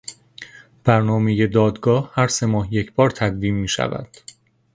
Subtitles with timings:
[0.83, 4.07] برنامهی دادگاه هر سه ماه یک بار تدوین میشود.